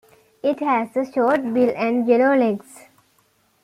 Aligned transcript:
It 0.41 0.61
has 0.61 0.97
a 0.97 1.05
short 1.05 1.43
bill 1.53 1.71
and 1.77 2.07
yellow 2.07 2.35
legs. 2.35 2.85